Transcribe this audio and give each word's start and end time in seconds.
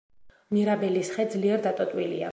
მირაბელის 0.57 1.13
ხე 1.19 1.27
ძლიერ 1.37 1.65
დატოტვილია. 1.69 2.29